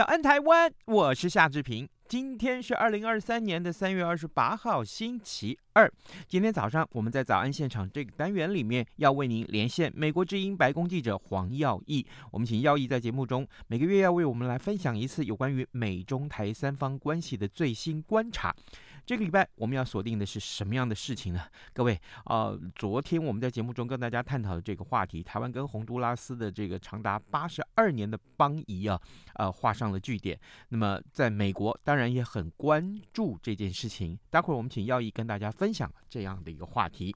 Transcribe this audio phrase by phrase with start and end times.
[0.00, 1.86] 早安台湾，我是夏志平。
[2.08, 5.92] 今天是二零二三年的三月二十八号，星期二。
[6.26, 12.06] 今天早上我们在早安现场这个单元里面，要为您连线美国之音白宫记者黄耀义。
[12.32, 18.56] 我们请耀义在节目中每个月要为我们来分享一次有关于美中台三方关系的最新观察。
[19.04, 21.40] 这个礼拜我们要锁定的是什么样的事情呢？
[21.72, 29.00] 各位，呃，昨天我们在节目中跟大家探讨的这个话题，台湾跟洪都拉斯的这个长达八十二年的邦谊啊，
[29.34, 30.38] 呃，画上了句点。
[30.68, 34.18] 那么，在美国当然也很关注这件事情。
[34.30, 37.14] 待会儿我们请耀义跟大家分享这样的一个话题。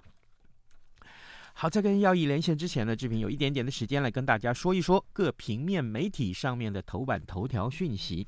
[1.56, 8.27] 好，在跟耀义连线之前呢，志平有一点点的时间来跟大家说一说各平面媒体上面的头版头条讯息。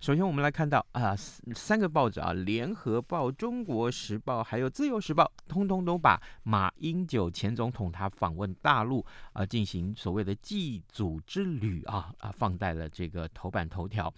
[0.00, 14.10] 首先，我们来看到啊，三个报纸啊，《联合报》、《中国时报》还有《自由时报》，通通都把马英九前总统他访问大陆啊，进行所谓的祭祖之旅啊啊，放在了这个头版头条。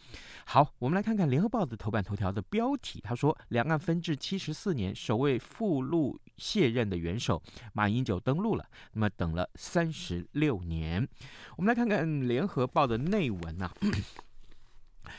[0.45, 11.09] 好，我们来看看《联合报》的头版头条的标题，他说：“两岸分治七十四年，首位赴陆卸任的元首马英九登陆。”了，那么等了三十六年，
[11.57, 13.75] 我们来看看联合报的内文呐、啊。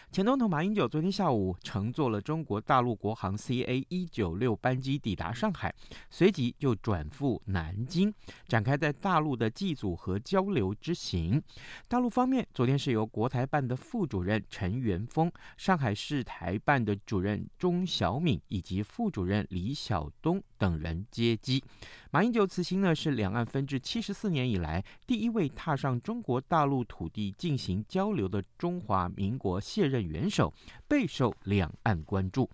[0.09, 5.73] 前总统马英九昨天下午乘坐了中国大陆国航 CA 一九六班机抵达上海，
[6.09, 8.13] 随即就转赴南京，
[8.47, 11.41] 展开在大陆的祭祖和交流之行。
[11.89, 21.63] 大陆方面昨天是由国台办的副主任陈元峰、上海市台办的主任钟晓敏以及副主任李晓东等人接机。
[22.11, 30.53] 马英九此行呢是两岸分治七十四年以来第一位踏上中国大陆土地进行交流的中华民国卸任元首，
[30.87, 32.47] 备受两岸关注。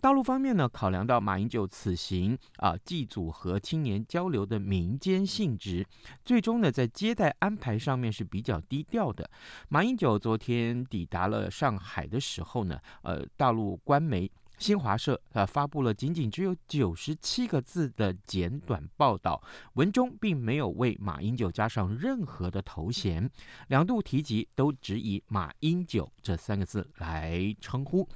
[0.00, 5.84] 大陆方面呢，考量到马英九此行啊祭祖和青年交流的民间性质，
[6.24, 9.28] 最终呢在接待安排上面是比较低调的。
[9.68, 14.30] 马英九昨天抵达了上海的时候呢，呃，大陆官媒。
[14.62, 19.42] 新华社啊发布了仅仅只有九十七个字的简短报道，
[19.72, 23.28] 文中并没有为马英九加上任何的头衔，
[23.66, 28.08] 两度提及都只以马英九这三个字来称呼。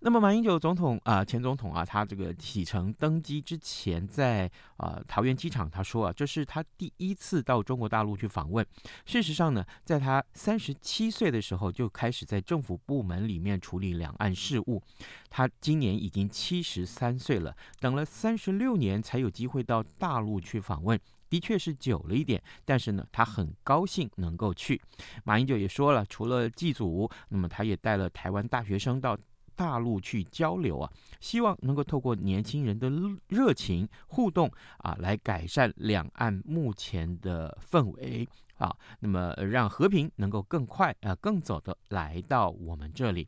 [0.00, 8.66] 那么马英九总统啊，前总统啊，他这个启程登机之前，在啊桃园机场，他说啊，这是他第一次到中国大陆去访问。
[9.04, 14.82] 事实上呢，在他三十七岁的时候就开始在政府部门里面处理两岸事务。
[15.30, 20.98] 他今年已经七十三岁了，等了三十六年才有机会到大陆去访问，
[21.30, 22.42] 的确是久了一点。
[22.64, 24.80] 但是呢，他很高兴能够去。
[25.24, 29.16] 马英九也说了，除了祭祖，那么他也带了台湾大学生到。
[29.54, 30.90] 大陆去交流啊，
[31.20, 32.90] 希望能够透过年轻人的
[33.28, 43.26] 热情互动啊，来改善两岸目前的氛围啊，那么让和平能够更快啊、更早的来到我们这里。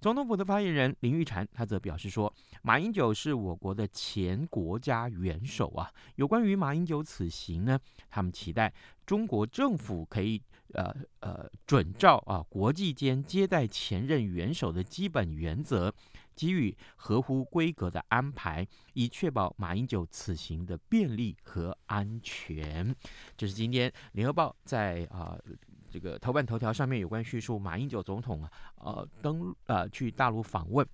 [0.00, 7.78] 总统府的发言人林玉婵他则表示说，马英九是我国的前国家元首啊，有关于马英九此行呢，
[8.10, 8.72] 他们期待
[9.06, 10.42] 中国政府可以。
[10.72, 15.92] 呃呃，准照啊，国际间接待前任元首的基本原则，
[16.34, 22.94] 给予合乎规格的安排，以确保马英九此行的便利和安全。
[23.36, 25.38] 这是今天联合报在啊
[25.90, 30.84] 这个头版头条上面有关叙述马英九总统啊呃登呃去大陆访问。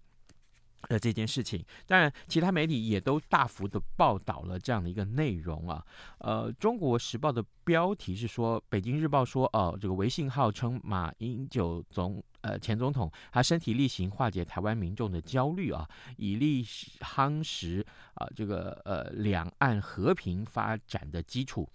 [0.88, 5.84] 的这件事情，当然，其他媒体也都大幅的报道了这样的一个内容啊。
[6.18, 17.84] 呃，《中国时报》的标题是说，《北京日报》说，哦，这个微信号称马英九总呃前总统他身体力行化解台湾民众的焦虑啊，以力夯实
[18.14, 21.68] 啊这个呃两岸和平发展的基础。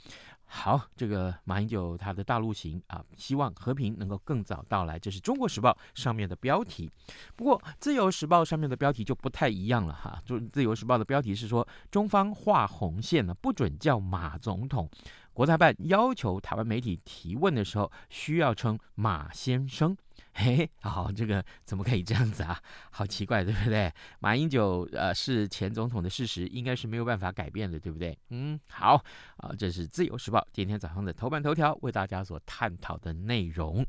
[0.48, 6.90] 好，这个马英九他的大陆行啊，希望和平能够更早到来，这是中国时报上面的标题。
[7.36, 14.90] 不过自由时报上面的标题就不太一样了哈，就自由时报的标题是说，中方画红线了，不准叫马总统。
[15.36, 19.96] 国台办要求台湾媒体提问的时候，需要称马先生。
[20.34, 22.58] 嘿，好，这个怎么可以这样子啊？
[22.90, 23.92] 好奇怪，对不对？
[24.20, 28.18] 马英九呃是前总统的事实，应该是没有办法改变的，对不对？
[28.30, 28.96] 嗯，好
[29.36, 33.86] 啊，这是自由时报今天早上的头版头条，为大家所探讨的内容。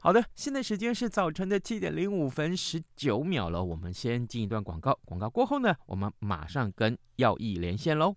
[0.00, 8.16] 好的，现在时间是早晨的七点零五分十九秒了，我们先进一段广告，广告过后呢，我们马上跟耀毅连线喽。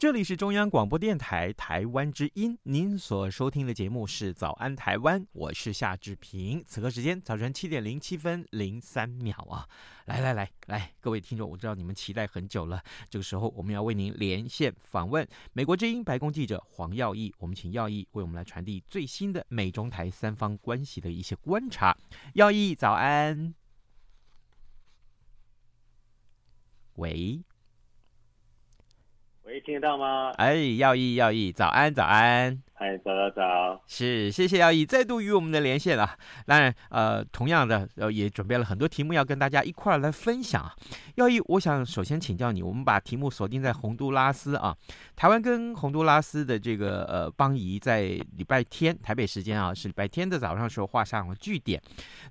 [0.00, 6.64] 这里是中央广播电台台湾之音，您所收听的节目是《早安台湾》，我是夏志平。
[6.66, 9.68] 此刻时间早晨七点零七分零三秒啊！
[10.06, 12.82] 来来来来，各位听众，我知道你们期待很久了。
[13.10, 21.94] 这个时候，我们要为您连线访问美国之音白宫记者黄耀毅，我们请耀毅为我们来传递最新的美中台三方关系的一些观察。
[22.32, 23.54] 耀毅，早安。
[26.94, 27.44] 喂。
[29.50, 30.30] 喂，听得到吗？
[30.36, 32.62] 哎，耀毅，耀毅，早安，早安。
[32.82, 33.82] 嗨，早早早。
[33.86, 36.16] 是，谢谢耀毅再度与我们的连线啊。
[36.46, 40.64] 当然，呃，同样的，呃，也准备了很多题目要跟大家一块儿来分享。
[41.16, 44.74] 耀毅，我想首先请教你，我们把题目锁定在洪都拉斯啊。
[45.14, 51.78] 台湾跟洪都拉斯的这个呃邦谊，在礼拜天台北时间啊，是礼拜天的早上时候画上了句点。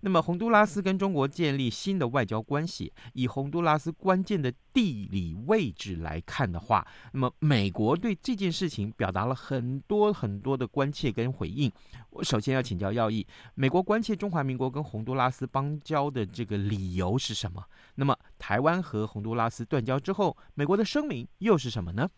[0.02, 11.72] 那么，洪都拉斯跟中国建立新的外交关系，以洪都拉斯关键的地理位置来看的话，那么美国对这件事情表达了很多很多的关切跟回应。
[12.10, 13.26] 我首先要请教耀义，
[13.56, 17.64] 美国关切中华民国跟洪都拉斯邦交的这个理由是什么？
[17.96, 22.10] 那么台湾和洪都拉斯断交之后，美国的声明又是什么呢？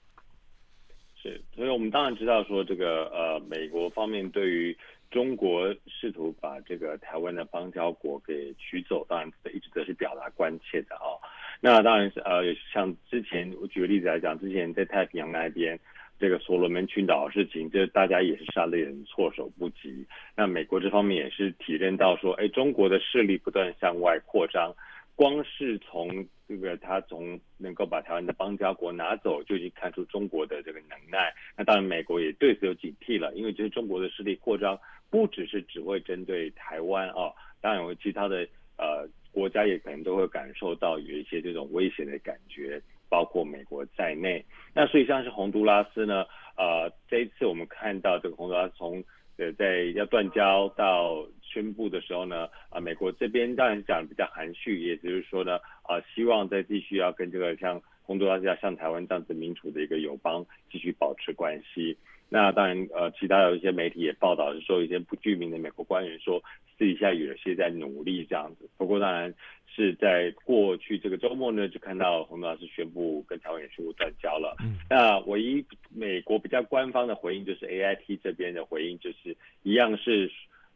[1.22, 4.76] 是，所以我们当然知道说，这个呃，美国方面对于
[5.12, 11.22] 中国试图把这个台湾的邦交国给取走，当然一直都是表达关切的啊、哦。
[11.60, 12.42] 那当然是呃，
[12.74, 15.80] 像之前我举个例子来讲，之前在太平洋那边
[16.22, 20.06] 这个所罗门群岛事情，这大家也是杀的人措手不及。
[20.38, 24.72] 那美国这方面也是体认到说，哎，中国的势力不断向外扩张。
[25.16, 31.34] 光是从这个他从能够把台湾的邦交国拿走，就已经看出中国的这个能耐。
[31.58, 38.48] 那当然，美国也对此有警惕了，因为其实中国的势力扩张不只是只会针对台湾啊，当然有其他的
[38.78, 44.44] 呃国家也可能都会感受到有一些这种危险的感觉，包括美国在内。
[44.74, 46.26] 那所以像是洪都拉斯呢，
[46.56, 49.04] 呃，这一次我们看到这个洪都拉斯从
[49.38, 51.28] 呃在要断交到。
[51.52, 61.98] 宣布的时候呢，啊，美国这边当然讲的比较含蓄，也就是说呢，啊，希望再继续要跟这个像洪都拉斯要、像台湾这样子民主的一个友邦继续保持关系。
[62.34, 66.42] 那当然，呃，其他有一些媒体也报道是说，一些不具名的美国官员说，
[66.78, 68.70] 私底下有些在努力这样子。
[68.78, 69.34] 不过当然
[69.68, 74.56] 是在过去这个周末呢，就看到洪都拉斯宣布跟台湾也宣布断交了。
[74.64, 74.78] 嗯。
[74.90, 80.32] 那唯一美国比较官方的回应就是 AIT 这边的回应就是一样是。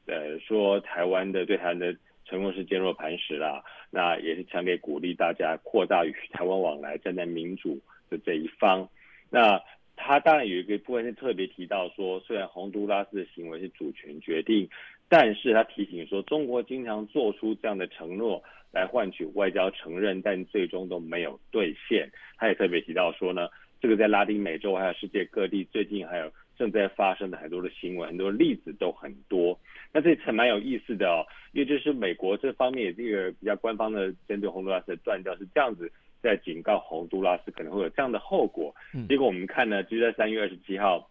[0.08, 1.92] 呃，说台湾的对台湾的
[2.26, 8.88] 成功是坚若磐石啦，那也是强烈鼓励大家扩大与台湾往来，站在民主的这一方。
[9.32, 9.60] 那
[9.96, 14.70] 他当然有一个部分是特别提到说，虽然洪都拉斯的行为是主权决定，
[15.08, 22.10] 但是他提醒说，中国经常做出这样的承诺来换取外交承认，但最终都没有兑现。
[22.38, 23.48] 他也特别提到说呢，
[23.80, 29.58] 这个在拉丁美洲还有世界各地最近还有正在发生的很多的新闻，很多例子都很多。
[29.94, 35.90] 那这层蛮有意思的哦，因为就是美国这方面也是一个比较官方的针对洪都拉斯的断交是这样子，
[36.26, 38.74] 在警告洪都拉斯可能会有这样的后果。
[39.08, 41.08] 结果我们看呢，就在三月二十七号，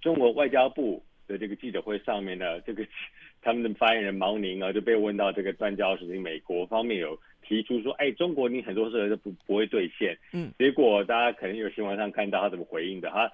[0.00, 2.84] 中国外交部的这个记者会上面呢，这个
[3.42, 10.16] 他们的发言人毛宁啊就被问到这个断交事情，美国方面有提出说，哎，中国你很多事情都不不会兑现。
[10.32, 13.30] 嗯，结果大家可能有新闻上看到他怎么回应的，他。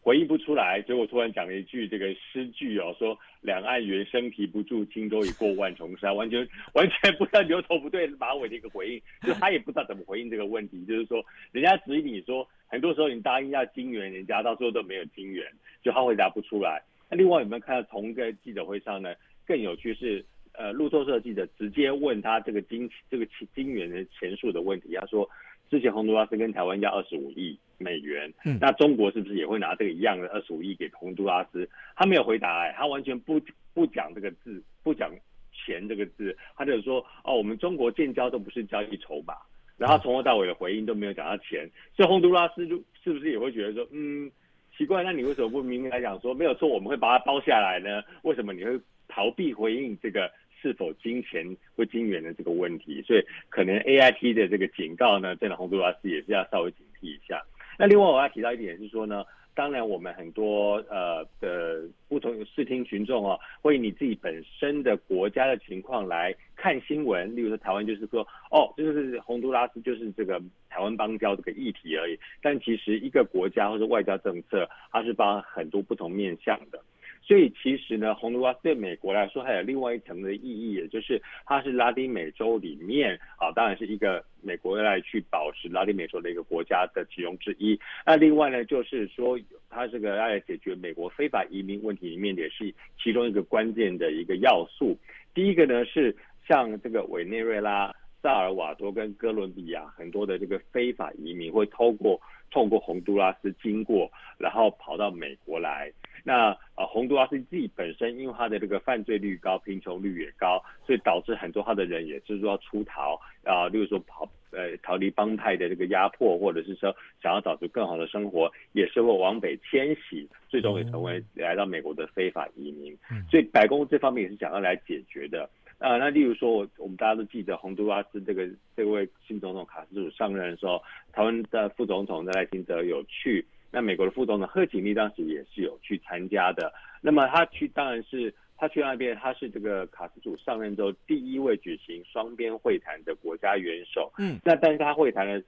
[0.00, 15.44] 回应不出来，结果突然讲了一句这个诗句哦，说两岸猿声啼不住，轻舟已过万重山，完全完全不知道牛头不对马尾的一个回应，就他也不知道怎么回应这个问题，就是说人家质疑你说，很多时候你答应要金援人家，到最后都没有金援，
[15.82, 16.80] 就他回答不出来。
[17.10, 19.12] 那另外有没有看到同一个记者会上呢？
[19.46, 25.28] 更有趣是，呃，路透社记者直接问他这个金这个金援的钱数的问题，他说。
[25.70, 31.68] 之前洪都拉斯跟台湾要二十五亿美元，嗯，那中国是不是也会拿这个一样的二十五亿给洪都拉斯？
[31.94, 33.40] 他没有回答，哎，他完全不
[33.74, 35.10] 不讲这个字，不讲
[35.52, 39.34] 钱这个字，他就说，哦，我们中国建交都不是交易筹码，
[39.76, 44.30] 然后从头到尾的回应都没有讲到钱，所以洪都拉斯就是不是也会觉得说，嗯，
[44.76, 48.02] 奇怪，那你为什么不明明来讲说没有错，我们会把它包下来呢？
[48.22, 50.30] 为什么你会逃避回应这个？
[50.60, 57.42] 是否金钱或金元的这个问题，所以可能 AIT 的这个警告呢，真的洪都拉斯也是要稍微警惕一下。
[57.78, 59.24] 那另外我要提到一点是说呢，
[59.54, 72.18] 当然我们很多呃的不同视听群众啊，会以你自己本身的国家的情况来看新闻，例如说台湾就是说哦，就是洪都拉斯就是这个台湾邦交这个议题而已。
[72.42, 76.82] 但其实一个国家或者外交政策，它是包含很多不同面向的。
[77.22, 87.78] 所以其实呢，洪都拉斯对美国来说还有另外一层的意义，也就是它是拉丁美洲里面啊，当然是一个美国要来去保持拉丁美洲的一个国家的其中之一。
[88.06, 92.72] 那另外呢，就是说它这个要来解决美国非法移民问题里面也是
[93.02, 94.96] 其中一个关键的一个要素。
[95.34, 105.90] 第一个呢是像这个委内瑞拉、萨尔瓦多跟哥伦比亚很多的这个非法移民会透过透过洪都拉斯经过，然后跑到美国来。
[106.24, 122.96] 那呃，洪都拉斯自己本身，因为他的这个犯罪率高，贫穷率也高，所以导致很多他的人也是说要出逃啊，例如说跑呃逃离帮派的这个压迫，或者是说想要找出更好的生活，也是会往北迁徙，最终也成为来到美国的非法移民。
[123.30, 125.96] 所以白宫这方面也是想要来解决的啊。
[125.96, 130.82] 那例如说，我我们大家都记得洪都拉斯这个这位新总统卡斯楚上任的时候，
[131.12, 133.46] 台湾的副总统赖清德有去。
[133.70, 136.72] 那美国的副总统贺锦丽当时也是有去参加的。
[137.02, 144.10] 那么他去当然是他去那边，他是这个卡斯楚上任之后第一位举行双边会谈的国家元首。
[144.16, 145.42] 嗯，那但是他会谈的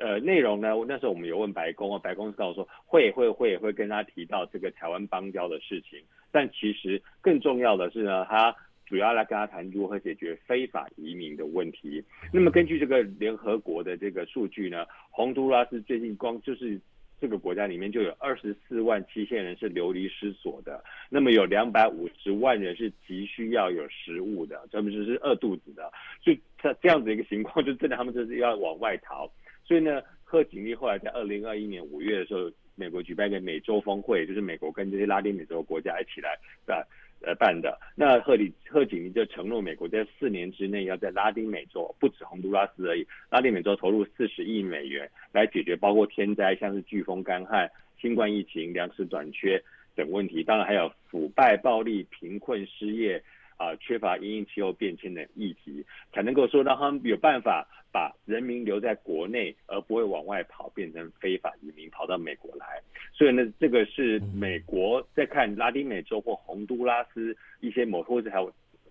[0.00, 0.74] 呃内容呢？
[0.88, 6.02] 那时候我们有问白宫啊，白宫是告诉说会会会会跟他提到这个台湾邦交的事情。
[6.32, 8.54] 但其实更重要的是呢，他
[8.90, 12.04] 主要来跟他谈如何解决非法移民的问题。
[12.30, 16.78] 那么根据这个联合国的这个数据呢，洪都拉斯最近光就是。
[17.22, 25.92] 这个国家里面就有二十四万七千人是流离失所的，那么有两百五十万人是急需要有食物的，专门就是饿肚子的，
[26.24, 29.30] 所以这这样子一个情况，就真的他们就是要往外逃。
[29.66, 36.82] 所以呢，贺锦丽后来在二零二一年五月的时候，美国举办一个美洲峰会，就是美国跟这些拉丁美洲国家一起来，对吧？
[37.22, 49.62] 呃，办的那贺里贺锦丽就承诺美国在四年之内要在拉丁美洲，不止洪都拉斯而已，拉丁美洲投入四十亿美元来解决包括天灾，像是飓风、干旱、新冠疫情、粮食短缺
[49.94, 53.22] 等问题，当然还有腐败、暴力、贫困、失业。
[53.60, 62.80] 啊，缺乏因应气候变迁的议题，才能够说让他们有办法把人民留在国内，而不会往外跑，变成非法移民跑到美国来。
[63.12, 68.42] 所以呢，这个是美国在看拉丁美洲或洪都拉斯一些某或者台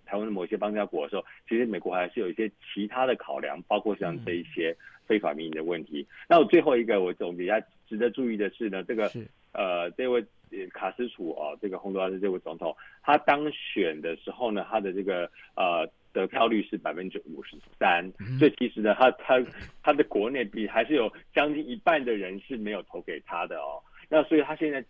[0.05, 4.75] 台湾的某些邦交国的时候，其实美国还是有一些其他的考量，包括像这一些
[5.07, 6.05] 非法移民的问题。
[6.27, 9.11] 那我最后一个我总结一下，值得注意的是呢，这个
[9.53, 10.25] 呃这位。
[10.73, 19.39] 卡斯楚啊，这个洪都拉斯这位总统，他当选的时候呢，他的这个呃得票率是百分之五十三，所以其实呢，他他
[19.83, 23.77] 他的国内比还是有将近一半的人是没有投给他的哦。
[24.09, 24.83] 那所以他现在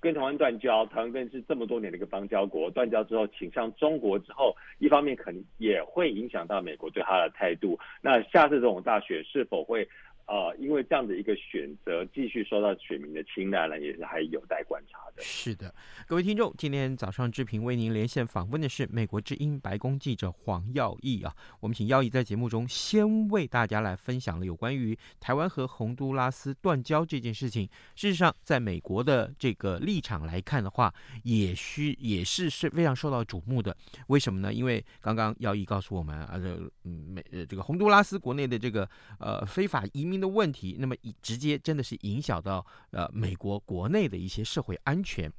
[0.00, 7.78] 跟台湾断交，台湾更是这么多年的一个邦交国，断交之后倾向中国之后，一方面可能也会影响到美国对他的态度。
[8.00, 9.86] 那下次这种大选是否会？
[10.26, 15.22] 啊、因为这样的一个选择，继续受到选民的青睐呢，也是还有待观察的。
[15.22, 15.72] 是的，
[16.06, 21.36] 各位听众，今天早上志平为您连线访问的是美国之音白宫记者黄耀毅啊。
[21.60, 27.68] 我们请耀毅在节目中先为大家来分享了有关于台湾和洪都拉斯断交这件事情。
[27.94, 33.76] 事实上，在美国的这个立场来看的话，也需也是是非常受到瞩目的。
[34.06, 34.50] 为什么呢？
[34.54, 38.88] 因为刚刚耀毅告诉我们啊，这美呃这个洪都拉斯国内的这个
[39.20, 40.13] 呃非法移民。
[40.20, 45.32] 的问题，那么直接真的是影响到呃美国国内的一些社会安全。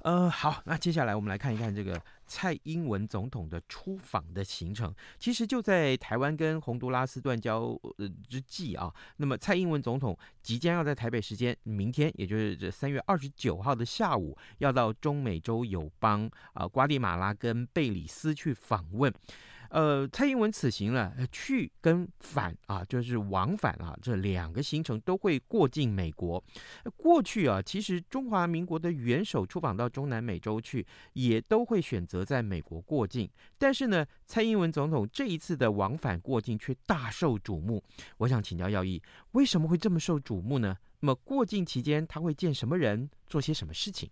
[0.00, 4.92] 呃，好，那接下来我们来看一看这个蔡英文总统的出访的行程。
[5.20, 19.14] 其实就在台湾跟洪都拉斯断交呃之际啊，那么蔡英文总统即将要在台北时间明天，也就是这三月二十九号的下午，要到中美洲友邦啊瓜地马拉跟贝里斯去访问。
[19.72, 26.44] 呃，蔡英文此行呢，去跟返啊，就是往返啊，这两个行程都会过境美国。
[26.94, 33.26] 过去啊，其实中华民国的元首出访到中南美洲去，也都会选择在美国过境。
[33.56, 37.82] 但是呢，蔡英文总统这一次的往返过境却大受瞩目。
[38.18, 40.76] 我想请教耀毅，为什么会这么受瞩目呢？
[41.00, 44.10] 那么过境期间他会见什么人，做些什么事情？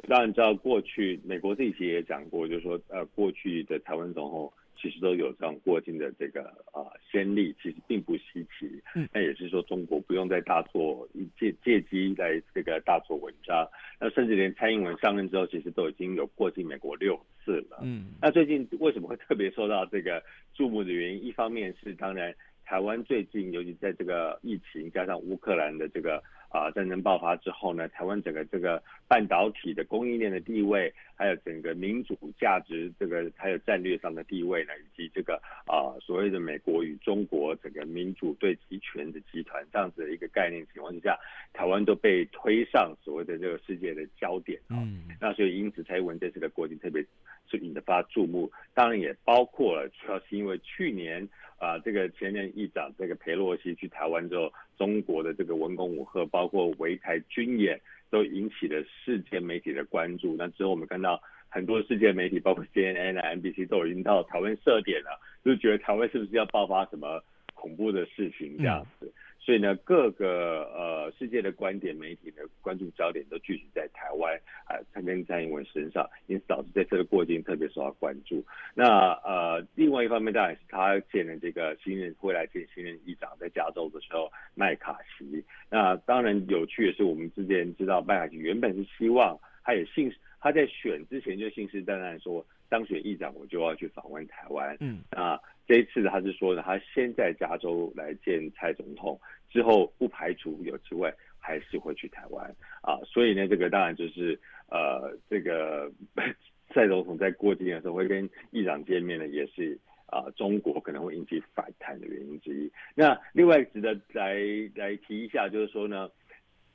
[0.00, 0.08] 是。
[0.08, 6.42] 当然知道，过去美国自己也讲过，就是说，呃，过去的台湾总统其实都有这样过境的这个
[6.72, 8.82] 啊、呃、先例，其实并不稀奇。
[8.94, 13.68] 嗯，那也是说，中国不用再大做借借机来这个大做文章。
[14.00, 17.78] 那甚至连蔡英文上任之后，其实都已经有过境美国六次了。
[17.82, 20.22] 嗯，那最近为什么会特别受到这个
[20.54, 26.22] 注目的原因，一方面是当然台湾最近，尤其在这个疫情加上乌克兰的这个。
[26.50, 41.16] 啊，战争爆发之后呢，台湾整个这个半导体的供应链的地位，还有整个民主价值这个还有战略上的地位呢，以及这个啊所谓的美国与中国整个民主对集权的集团这样子的一个概念情况之下，
[41.52, 44.74] 台湾都被推上所谓的这个世界的焦点啊。
[44.82, 45.04] 嗯。
[45.20, 47.00] 那所以因此蔡英文这次的过境特别
[47.48, 51.28] 是引发注目，当然也包括了主要是因为去年。
[51.60, 57.78] 啊，这个前任议长这个裴洛西去台湾之后，中国的这个文攻武吓，包括围台军演，
[58.10, 60.34] 都引起了世界媒体的关注。
[60.38, 67.22] 那之后我们看到很多世界媒体，包括 CNN 啊、NBC 都已经到台湾设点了，就觉得台湾是不是要爆发什么
[67.60, 69.06] 恐怖的事情这样子。
[69.06, 78.44] 嗯所以呢，各个呃世界的观点、媒体的关注焦点都聚集在台湾啊，蔡跟蔡英文身上，因此导致这次的过境特别受到关注。
[78.74, 85.42] 那呃，另外一方面当然是他见了这个新任，会来见新任议长，在加州的时候，麦卡锡。
[85.70, 94.76] 那当然有趣的是，我们之前知道麦卡锡原本是希望，他也信他在选之前就信誓旦旦说，当选议长我就要去访问台湾。
[94.80, 95.40] 嗯，啊。
[95.70, 99.16] 这一次他是说呢，他先在加州来见蔡总统，
[99.48, 102.44] 之后不排除有机会还是会去台湾
[102.82, 102.98] 啊。
[103.06, 104.36] 所以呢，这个当然就是
[104.68, 105.88] 呃，这个
[106.74, 112.68] 蔡总统在过境的时候会跟议长见面呢，也是啊，中国可能会引起反弹的原因之一。
[112.96, 114.40] 那另外值得来
[114.74, 116.10] 来提一下，就是说呢，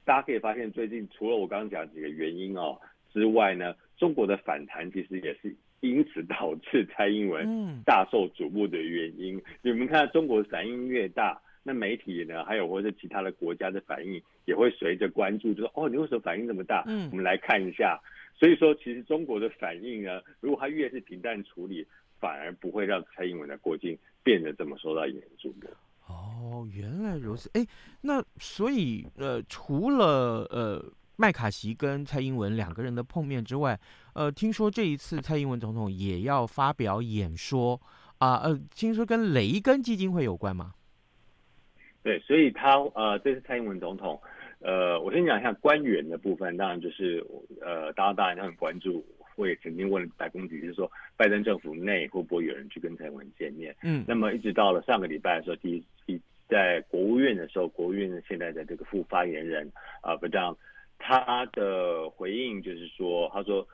[0.05, 2.79] 大家可以发现最近除了我刚刚讲几个原因哦
[3.11, 5.53] 之外呢，中国的反弹其实也是。
[5.81, 16.83] 因此导致蔡英文大受瞩目的原因，你们看中国反应越大，那媒体呢，还有或者其他的国家的反应也会随着关注，就说哦，你为什么反应这么大？
[16.87, 17.99] 嗯，我们来看一下。
[18.37, 21.85] 所以说，其实中国的反应呢，如果他越是平淡处理，
[22.19, 25.69] 反而不会让蔡英文的过境变得这么受到严重的。
[26.07, 27.49] 哦，原来如此。
[27.53, 27.65] 哎，
[28.01, 30.83] 那所以呃，除了呃。
[31.17, 33.79] 麦卡锡跟蔡英文两个人的碰面之外，
[34.15, 37.79] 呃，听说这一次蔡英文总统也要发表演说
[38.17, 40.73] 啊，呃，听说跟雷根基金会有关吗？
[42.01, 44.17] 对，所以他呃，这次蔡英文总统，
[44.59, 47.21] 呃，我先讲一下官员的部分，当然就是
[47.61, 53.75] 呃，大家当然都很关注，我也曾经问白宫局，就是说拜登政府内会不会有人去跟蔡英文见面？
[53.83, 59.69] 嗯，那么一直到了上个礼拜的时候，第一第在国务院的时候，国务院现在的这个副发言人
[60.01, 60.55] 啊，不让。
[60.97, 63.67] 他的回应就是说，他说，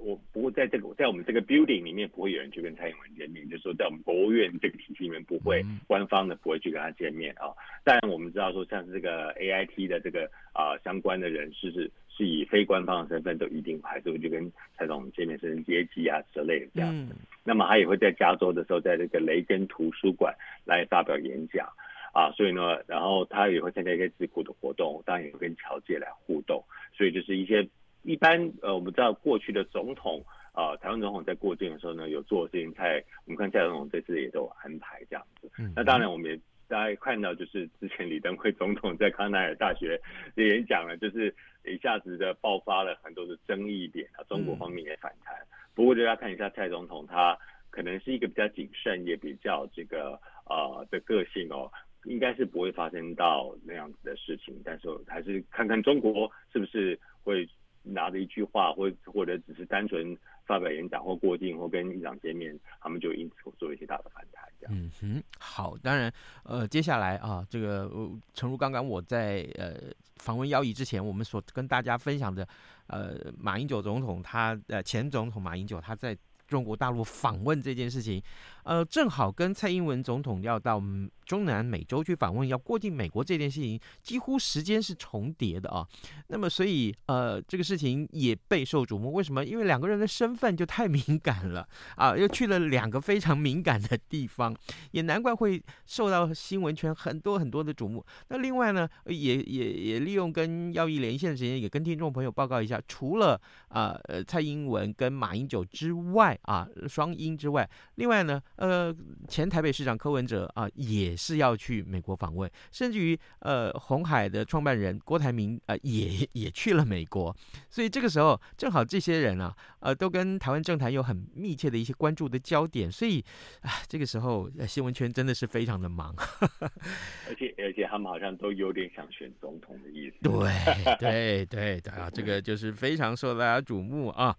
[0.00, 7.50] 我不会在这个在我们这个 building 里面不会有人去跟蔡英文见面，就是说在我们国务院这个体系里面不会官方的不会去跟他见面啊。
[7.84, 17.14] 当然我们知道说，像是这个 AIT 的这个啊、呃、相关的人士是是以非官方的身份，都一定还是会去跟蔡总见面，甚至接机啊之类的这样子。
[17.44, 20.34] 那么他也会在加州的时候，在这个雷根图书馆
[20.64, 21.68] 来发表演讲。
[22.14, 26.64] 啊，所以呢，然后他也会参加一些智库的活动，当然也会跟侨界来互动，
[26.96, 27.62] 所以就是一些
[28.02, 35.50] 一般呃，我们知道过去的总统呃台湾总统在过境的时候呢，有做的事情，蔡我们看蔡总统这次也都有安排这样子。
[35.58, 40.00] 嗯、那当然，我们也大家看到，就是之前李登辉总统在康奈尔大学
[40.34, 41.34] 的演讲了，就是
[41.64, 45.34] 一下子的爆发了很多的争议点啊，中国方面也反弹。
[45.34, 47.36] 嗯、不过，大家看一下蔡总统，他
[47.70, 51.70] 可能是一个比较谨慎，也比较这个呃的个性哦。
[52.04, 57.46] 应该是不会发生到那样子的事情，但是还是看看中国是不是会
[57.92, 64.44] 拿着一句话，或或者只是单纯发表演讲或过境或跟议长见面，他们就因此做一些大的反弹。
[64.60, 64.74] 这样。
[64.74, 66.12] 嗯哼，好，当然，
[66.44, 67.90] 呃，接下来啊，这个
[68.34, 69.74] 诚如刚刚我在呃
[70.16, 72.46] 访问邀仪之前，我们所跟大家分享的，
[72.88, 78.22] 呃，马英九总统他呃前总统马英九他在中国大陆访问这件事情，
[78.68, 80.82] 呃，正好跟蔡英文总统要到。
[81.28, 85.86] 中南美洲去访问，要过境美国这件事情，几乎时间是重叠的啊。
[86.28, 89.12] 那么，所以呃，这个事情也备受瞩目。
[89.12, 89.44] 为什么？
[89.44, 94.56] 因为两个人的身份就太 敏感了啊，又去了两个非常敏感的地方，
[94.92, 98.02] 也难怪会受到新闻圈很多很多的瞩目。
[98.28, 108.94] 那另外呢，也也也利用跟邀仪连线的时间，也跟听众朋友报告一下，除了啊蔡英文跟马英九之外啊双英之外，另外呢呃
[109.26, 111.16] 前台北市长柯文哲啊也。
[111.18, 117.36] 是要去美国访问，甚至于呃，红海的创办人郭台铭呃也 也去了美国，
[117.68, 123.22] 所以这个时候正好这些人啊呃都跟台湾政坛有很密切的一些关注的焦点，所以
[123.62, 126.14] 啊这个时候新闻圈真的是非常的忙，
[127.28, 134.34] 而且而且他们好像都有点想选总统的意思，对对对对啊，这个就是非常受大家瞩目啊。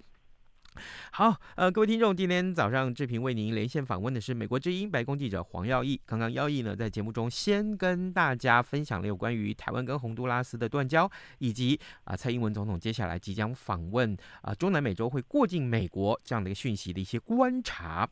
[1.11, 5.99] 好，呃，各位听众，今天早上志平为您连线访问的是美国之音白宫记者黄耀毅。
[6.05, 18.07] 刚刚耀毅呢在节目中先跟大家分享了有关于台湾跟洪都拉斯的断交，以及啊蔡英文总统接下来即将访问啊中南美洲会过境美国这样的一个讯息的一些观察。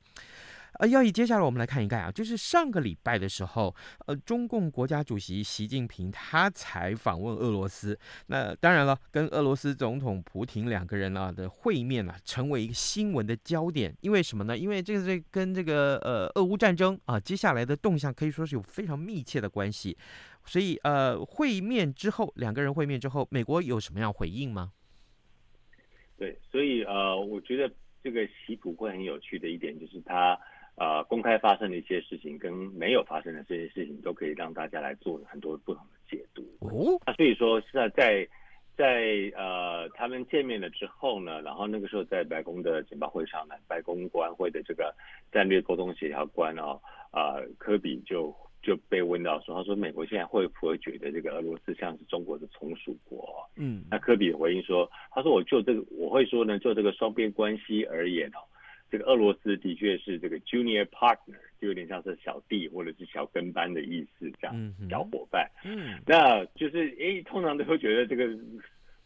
[0.80, 7.98] 呃，要以接下来我们来看一看啊，就是上个礼拜的时候，呃，中共国家主席习近平他才访问俄罗斯。
[8.28, 13.96] 那当然了，跟俄罗斯总统普廷两个人啊的会面啊，成为一个新闻的焦点。
[14.02, 14.56] 因为什么呢？
[14.56, 19.98] 因为这个这跟这个呃俄乌战争啊，接下来的动向可以说是有非常密切的关系。
[20.46, 24.72] 所以呃，会面之后，两个人会面之后，美国有什么样回应吗？
[26.18, 30.40] 对，所以呃，我觉得这个习普会很有趣的一点就是他。
[30.78, 36.44] 呃，公开发生的一些事情跟没有发生的这些事情，都可以让大家来做很多不同的解读。
[36.60, 38.28] 哦，那所以说是在在
[38.76, 44.94] 在呃他们见面了之后呢，然后那个时候在白宫的简报会上呢，白宫国安会的这个
[45.32, 46.80] 战略沟通协调官哦，
[47.12, 53.44] 呃科比就就被问到说，他说美国现在会不会觉得这个俄罗斯像是中国的从属国？
[53.56, 58.46] 嗯，那科比回应说，他说我就这个我会说呢，就这个双边关系而言哦。
[58.90, 65.50] 这个俄罗斯的确是这个 junior partner，就有点像是小弟或者是小跟班的意思，这样小伙伴。
[65.66, 68.30] 嗯，那就是诶，通常都会觉得这个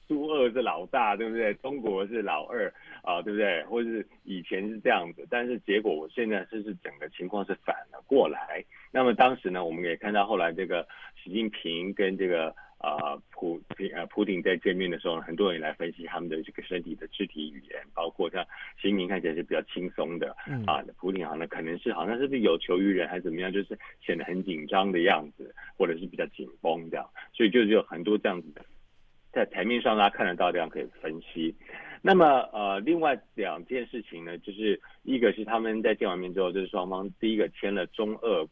[0.07, 1.53] 苏俄是老大，对不对？
[1.55, 3.63] 中国是老二啊，对不对？
[3.65, 8.63] 或者是以前是这样子，但是结果我现在就是整个情况是反了过来。
[8.91, 10.87] 那么当时呢，我们也看到后来这个
[11.23, 12.55] 习近平跟这个。
[12.81, 13.61] 啊，普
[13.93, 18.43] 呃普丁在见面的时候，很多人来分析他们的这个身体的肢体语言，包括像
[18.81, 28.65] 习近平看起来是比较轻松的，嗯、啊，普丁好像可能是好像是不是有求于人还是怎么样，就是显得很紧张的样子，或者是比较紧绷这样，所以就有很多这样子的，
[29.31, 31.55] 在台面上大家看得到这样可以分析。
[32.01, 38.47] 那么呃，另外两件事情呢，就是一个是他们在见完面之后，就是双方第一个签了中俄。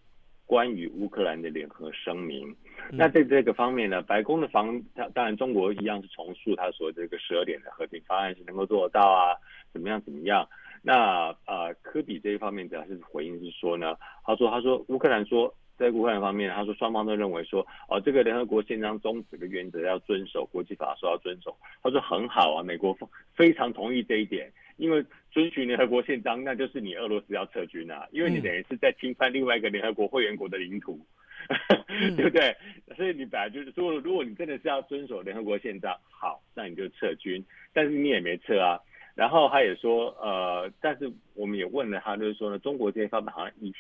[0.45, 2.55] 关于乌克兰的联合声明，
[2.91, 4.81] 那在这个方面呢，白宫的防，
[5.13, 9.35] 当然中国一样是重述他说这个十二点的和平方案是能够做得到啊，
[9.71, 10.47] 怎么样怎么样？
[10.81, 22.97] 那呃，科比这一方面主要是回应是说呢，他说他说乌克兰说在乌克兰方面，他说双方都认为说哦，这个联合国宪章宗旨的原则要遵守，国际法说要遵守，他说很好啊，美国
[23.35, 24.51] 非常同意这一点。
[24.77, 31.05] 因为遵循联合国宪章，那就是你俄罗斯要撤军啊，因为你等于是在侵犯另外一个联合国会员国的领土，嗯、
[32.15, 32.55] 对不对？
[32.95, 38.79] 所以你本来就是说，如果你真的是要遵守联合国宪章，好，那你就撤军，但是你也没撤啊。
[39.15, 43.73] 然后他也说，呃，但是我们也问了他，就是说呢，中国这一方面好像一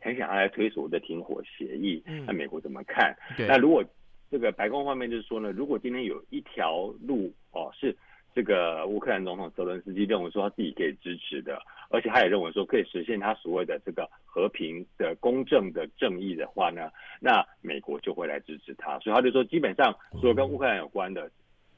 [0.00, 3.14] 很想要来推所谓的停火协议，那美国怎么看？
[3.38, 3.84] 嗯、那如果
[4.30, 7.96] 这个白宫方面就是说呢，如果今天有一条路哦是。
[8.34, 16.90] 这个乌克兰总统泽伦斯基认为说他自己可以支持的，而且他也认为说可以实现他所谓的这个和平的公正的正义的话呢，
[17.20, 18.98] 那美国就会来支持他。
[19.00, 21.30] 所以他就说，基本上所有跟乌克兰有关的，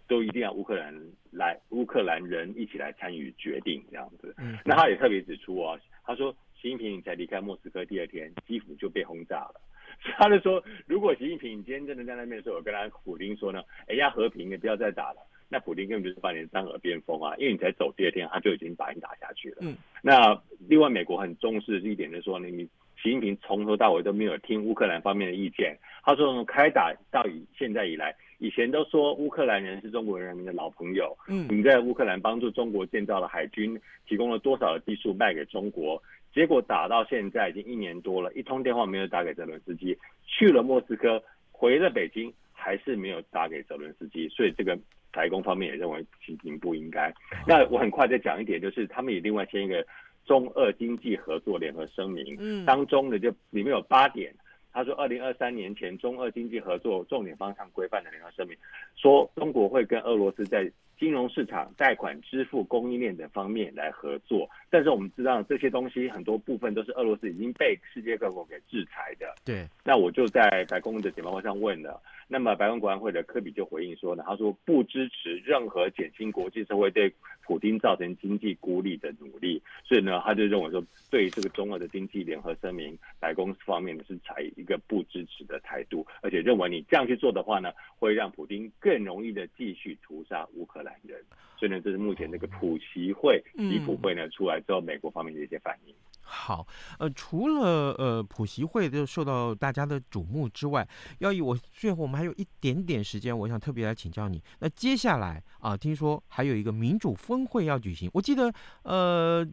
[0.06, 0.94] 都一定要乌克兰
[1.30, 4.34] 来乌克兰人一起来参与决定这样子。
[4.38, 9.60] 嗯，那他也特别指出啊，他说习近平才离开莫斯科第二天，基辅就被轰炸了。
[10.18, 15.26] 他就说，如果习近平今天真的在那边的时候，我跟他普丁说呢，哎呀，和平，你不要再打了。
[15.52, 19.58] 那普丁根本就是把你当耳边风啊，因为你才走第二天，他就已经把你打下去了。
[19.60, 22.64] 嗯，那另外美国很重视的一点就是说，你你
[23.02, 25.76] 习近平从头到尾都没有听乌克兰方面的意见。
[26.02, 31.14] 他说从开打到以现在以来，以前都说乌克兰人是中国人民的老朋友。
[31.28, 36.02] 嗯，你在乌克兰帮助中国建造了海军，提供了多少的技术卖给中国？
[36.32, 39.94] 结果打到现在已经一年多了，一通电话没有打给泽伦斯基，
[40.26, 44.78] 去了莫斯科，回了北京，还是没有打给泽伦斯基，所以这个
[45.12, 47.12] 白宫方面也认为习近平不应该。
[47.46, 49.84] 那我很快再讲一点，就是他们也另外签一个
[50.24, 54.34] 中俄经济合作联合声明，嗯，当中的就里面有八点，
[54.72, 58.56] 他说二零二三年前中俄经济合作重点方向规范的联合声明，
[58.96, 60.70] 说中国会跟俄罗斯在
[61.02, 69.34] 金融市场、贷款、支付、供应链等方面来合作，但是我们知道这些东西很多部分都是俄罗斯已经被世界各国给制裁的。
[69.44, 77.12] 对，那我就在白宫的简报会上问了，那么白宫国安会的科比就回应说呢，他说不支持任何减轻国际社会对
[77.52, 90.94] 普丁造成经济孤立的努力，所以呢，他就认为说，对这个中俄的经济联合声明，白宫方面呢是采一个不支持的态度，而且认为你这样去做的话呢，会让普丁更容易的继续屠杀乌克兰。
[91.02, 91.22] 人，
[91.58, 95.94] 所以呢，这是目前这个普习会、习普会呢出来之后，美国方面的一些反应。
[96.24, 96.66] 好，
[96.98, 100.88] 呃，除了呃普习会就受到大家的瞩目之外，
[101.18, 104.40] 要以我最后我们还有一点点时间，我想特别来请教你。
[104.60, 108.52] 那接下来啊，听说还有一个民主峰峰会要举行，我记得
[108.84, 109.46] 呃，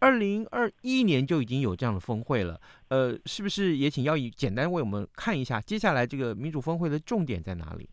[0.00, 2.60] 二零二一年就已经有这样的峰会了。
[2.88, 7.88] 呃，是不是也请要以简单为我们看一下接下来这个民主峰会的重点在哪里？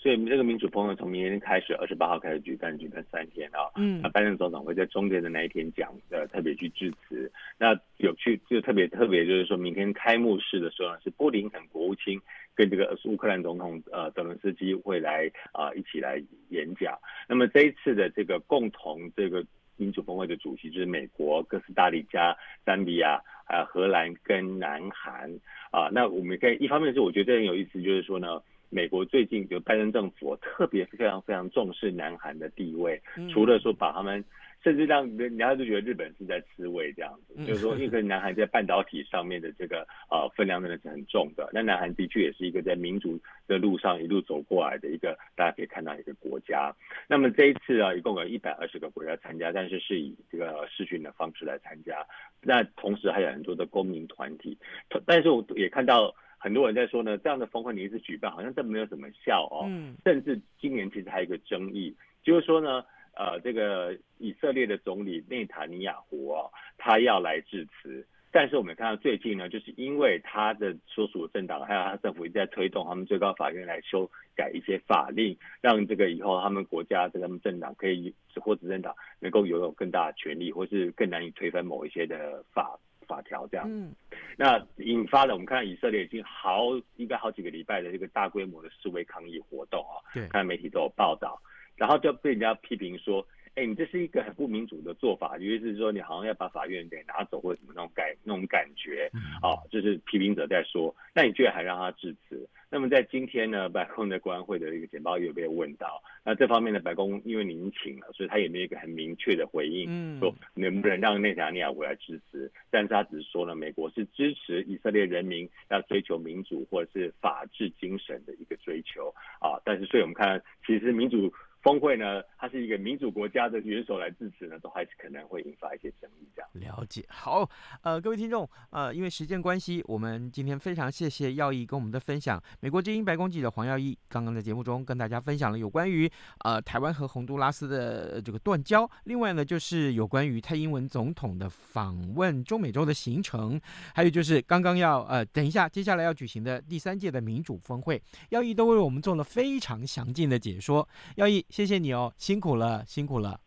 [0.00, 0.10] 是。
[0.10, 3.68] 所以这个民主峰会从明天开始，二十八号开始举办，举办三天啊。
[3.76, 4.00] 嗯。
[4.02, 7.30] 那拜登总统会在中间的那一天讲，呃，特别去致辞。
[7.58, 12.18] 那有趣就特别特别，就是说明天开幕式的时候呢，是布林肯国务卿
[12.54, 16.98] 跟这个乌克兰总统呃泽伦斯基会来啊、呃、一起来演讲。
[17.28, 19.44] 那么这一次的这个共同这个
[19.76, 22.34] 民主峰会的主席就是美国、哥斯达黎加、
[22.64, 25.30] 赞比亚、还有荷兰跟南韩
[25.70, 25.90] 啊、呃。
[25.92, 28.40] 那我们可以一方面是我觉得很有意思，就是说呢。
[28.70, 33.02] 美国最近就拜登政府特别非常非常重视南韩的地位，
[33.32, 34.24] 除了说把他们，
[34.62, 41.50] 甚至让人家就觉得日本是在吃味这样子，就是说，因为南韩在半导体上面的这个呃分量真的是很重的。
[41.52, 46.72] 那南韩的确也是一个在民主的路上一路走过来的一个大家可以看到一个国家。
[47.08, 52.06] 那么这一次啊，一共有一百二十个国家参加，但是是以这个视讯的方式来参加。
[52.40, 54.56] 那同时还有很多的公民团体，
[55.04, 56.14] 但是我也看到。
[56.40, 59.66] 很多人在说呢，这样的峰会你一直举办，好像这没有什么效哦。
[59.68, 59.94] 嗯。
[60.04, 62.82] 甚至今年其实还有一个争议，就是说呢，
[63.14, 82.78] 呃，这个以色列的总理内塔尼亚胡哦，他要来致辞，但是我们看到最近呢，就是因为他的所属政党还有他政府一直在推动他们最高法院来修改一些法令，让这个以后他们国家这个政党可以或执政党能够拥有更大的权利，或是更难以推翻某一些的法。
[83.10, 83.92] 法条这样，嗯，
[84.36, 91.42] 那引发了我们看到以色列已经好应该好几个礼拜的这个大规模的示威抗议活动啊，对，看媒体都有报道，
[91.74, 99.10] 然后就被人家批评说，哎，你这是一个很不民主的做法，尤其是说你好像要把法院给拿走或者什么那种感那种感觉，
[99.42, 102.48] 啊，就是批评者在说，那你居然还让他致辞。
[102.72, 121.32] 那么在今天呢，白宫的国安会的一个简报也有被问到，那这方面的白宫因为您请了，所以他也没有一个很明确的回应，嗯，说能不能让内塔尼亚胡来支持，但是他只是说了，美国是支持以色列人民要追求民主或者是法治精神的一个追求啊，但是所以我们看，其实民主。
[121.62, 126.26] 峰会呢，它是一个民主国家的元首来致辞呢，都还是可能会引发一些争议。
[126.34, 127.46] 这样了解好，
[127.82, 132.42] 呃，各位听众，呃，因为时间关系，我们今天非常谢谢耀毅跟我们的分享。
[132.60, 136.10] 美国之音白宫记者黄耀毅刚刚在节目中跟大家分享了有关于
[136.44, 143.60] 呃台湾和洪都拉斯的这个断交，另外呢就是有关于蔡英文总统的访问中美洲的行程，
[143.94, 150.88] 还有就是刚刚要呃等一下接下来要举行的第三届的民主峰会，耀毅都为我们做了非常详尽的解说。
[151.16, 151.44] 耀毅。
[151.50, 153.40] 谢谢你哦，辛苦了，辛苦了。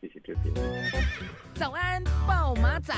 [0.00, 0.54] 谢谢这边。
[1.54, 2.94] 早安，暴马仔。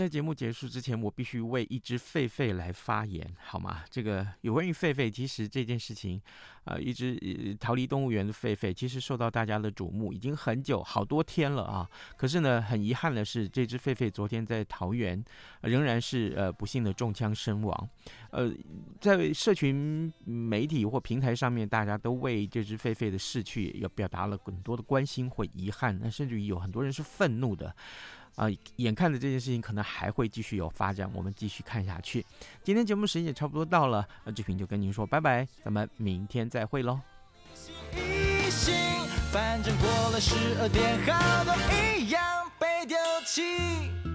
[0.00, 3.84] 在节目结束之前，我必须为一只狒狒来发言，好吗？
[3.90, 6.18] 这个有关于狒狒，其实这件事情，
[6.64, 11.86] 呃，一只逃离动物园的狒狒，其实受到大家的瞩目已经很久，好多天了啊。
[12.16, 15.22] 可是呢，很遗憾的是，这只狒狒昨天在桃园，
[15.60, 17.90] 仍然是呃不幸的中枪身亡。
[18.30, 18.50] 呃，
[19.02, 27.76] 在社群媒体或平台上面，大家都为这只狒狒的逝去，也表达了很多的关心或遗憾，那甚至于有很多人是愤怒的。
[28.36, 32.24] 啊，眼看着这件事情可能还会继续有发展，我们继续看下去。
[32.62, 37.00] 今天节目时间也差不多到了，那志平就跟您说拜拜，咱们明天再会喽。
[39.32, 41.54] 反正过了十二点，好多
[41.96, 44.09] 一样被丢弃。